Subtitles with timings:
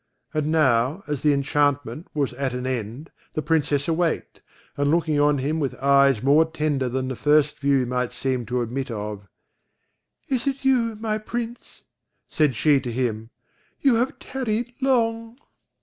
[0.33, 4.41] And now, as the inchantment was at an end, the Princess awaked,
[4.75, 8.63] and looking on him with eyes more tender than the first view might seem to
[8.63, 9.27] admit of:
[10.27, 11.83] "Is it you, my Prince,"
[12.27, 13.29] said she to him,
[13.79, 15.37] "you have tarried long."